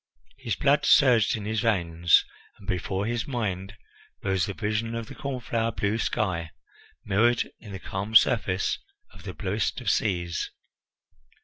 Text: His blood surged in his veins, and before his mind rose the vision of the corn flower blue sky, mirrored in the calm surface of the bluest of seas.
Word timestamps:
His 0.39 0.55
blood 0.55 0.83
surged 0.83 1.35
in 1.37 1.45
his 1.45 1.59
veins, 1.59 2.25
and 2.57 2.67
before 2.67 3.05
his 3.05 3.27
mind 3.27 3.75
rose 4.23 4.47
the 4.47 4.55
vision 4.55 4.95
of 4.95 5.05
the 5.05 5.13
corn 5.13 5.39
flower 5.39 5.71
blue 5.71 5.99
sky, 5.99 6.49
mirrored 7.05 7.47
in 7.59 7.71
the 7.71 7.77
calm 7.77 8.15
surface 8.15 8.79
of 9.13 9.21
the 9.25 9.33
bluest 9.35 9.79
of 9.79 9.91
seas. 9.91 10.49